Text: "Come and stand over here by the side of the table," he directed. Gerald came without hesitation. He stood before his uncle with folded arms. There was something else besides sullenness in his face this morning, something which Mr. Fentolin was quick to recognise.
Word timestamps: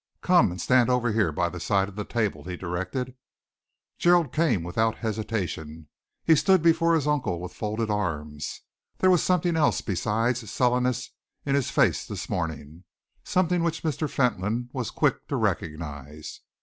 "Come 0.23 0.49
and 0.49 0.59
stand 0.59 0.89
over 0.89 1.11
here 1.11 1.31
by 1.31 1.47
the 1.49 1.59
side 1.59 1.87
of 1.87 1.95
the 1.95 2.03
table," 2.03 2.45
he 2.45 2.57
directed. 2.57 3.13
Gerald 3.99 4.33
came 4.33 4.63
without 4.63 4.97
hesitation. 4.97 5.89
He 6.23 6.35
stood 6.35 6.63
before 6.63 6.95
his 6.95 7.05
uncle 7.05 7.39
with 7.39 7.53
folded 7.53 7.91
arms. 7.91 8.61
There 8.97 9.11
was 9.11 9.21
something 9.21 9.55
else 9.55 9.81
besides 9.81 10.49
sullenness 10.49 11.11
in 11.45 11.53
his 11.53 11.69
face 11.69 12.03
this 12.03 12.29
morning, 12.29 12.83
something 13.23 13.61
which 13.61 13.83
Mr. 13.83 14.09
Fentolin 14.09 14.69
was 14.73 14.89
quick 14.89 15.27
to 15.27 15.35
recognise. 15.35 16.39